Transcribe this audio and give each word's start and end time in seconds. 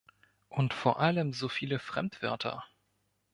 Und 0.49 0.73
vor 0.73 0.99
allem 0.99 1.31
so 1.31 1.47
viele 1.47 1.77
Fremdwörter. 1.77 2.63